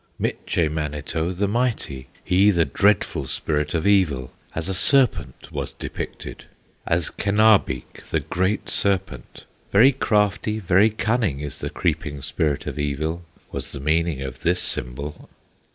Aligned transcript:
Mitche 0.19 0.67
Manito 0.67 1.31
the 1.31 1.47
Mighty, 1.47 2.07
He 2.23 2.49
the 2.49 2.65
dreadful 2.65 3.27
Spirit 3.27 3.75
of 3.75 3.85
Evil, 3.85 4.31
As 4.55 4.67
a 4.67 4.73
serpent 4.73 5.51
was 5.51 5.73
depicted, 5.73 6.45
As 6.87 7.11
Kenabeek, 7.11 8.05
the 8.09 8.21
great 8.21 8.67
serpent. 8.67 9.45
Very 9.71 9.91
crafty, 9.91 10.57
very 10.57 10.89
cunning, 10.89 11.39
Is 11.41 11.59
the 11.59 11.69
creeping 11.69 12.23
Spirit 12.23 12.65
of 12.65 12.79
Evil, 12.79 13.21
Was 13.51 13.73
the 13.73 13.79
meaning 13.79 14.23
of 14.23 14.39
this 14.39 14.59
symbol. 14.59 15.29